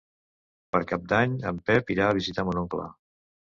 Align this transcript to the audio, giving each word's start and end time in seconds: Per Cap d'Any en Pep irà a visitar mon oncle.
Per 0.75 0.81
Cap 0.93 1.05
d'Any 1.11 1.37
en 1.51 1.61
Pep 1.69 1.95
irà 1.99 2.11
a 2.11 2.19
visitar 2.23 2.51
mon 2.51 2.67
oncle. 2.67 2.91